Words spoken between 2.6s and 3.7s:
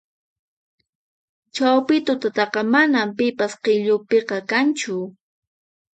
manan pipas